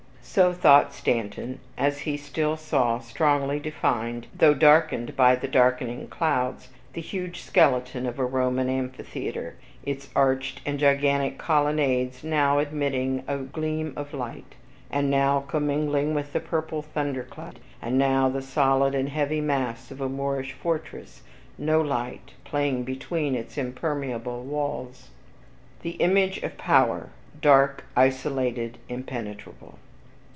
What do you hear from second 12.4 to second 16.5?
admitting a gleam of light, and now commingling with the